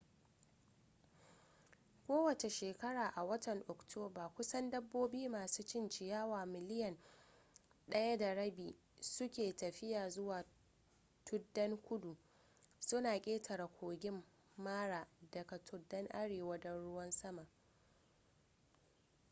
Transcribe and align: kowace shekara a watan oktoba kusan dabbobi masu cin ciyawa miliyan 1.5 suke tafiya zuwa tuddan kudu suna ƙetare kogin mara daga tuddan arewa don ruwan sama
kowace 2.05 2.49
shekara 2.57 3.05
a 3.19 3.21
watan 3.29 3.59
oktoba 3.73 4.23
kusan 4.35 4.69
dabbobi 4.71 5.29
masu 5.29 5.63
cin 5.63 5.89
ciyawa 5.89 6.45
miliyan 6.45 6.95
1.5 7.89 8.73
suke 8.99 9.53
tafiya 9.53 10.09
zuwa 10.09 10.43
tuddan 11.25 11.77
kudu 11.77 12.17
suna 12.79 13.19
ƙetare 13.19 13.67
kogin 13.79 14.23
mara 14.57 15.07
daga 15.31 15.57
tuddan 15.59 16.07
arewa 16.13 16.57
don 16.59 16.81
ruwan 16.83 17.11
sama 17.11 17.47